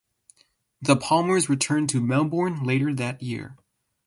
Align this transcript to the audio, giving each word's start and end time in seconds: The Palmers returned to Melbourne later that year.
The 0.81 0.95
Palmers 0.97 1.47
returned 1.47 1.89
to 1.89 2.01
Melbourne 2.01 2.63
later 2.63 2.91
that 2.91 3.21
year. 3.21 3.55